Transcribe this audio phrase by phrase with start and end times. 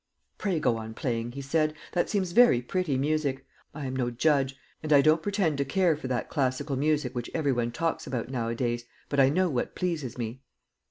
[0.39, 3.45] "Pray go on playing," he said; "that seems very pretty music.
[3.71, 7.29] I am no judge, and I don't pretend to care for that classical music which
[7.35, 10.41] every one talks about nowadays, but I know what pleases me."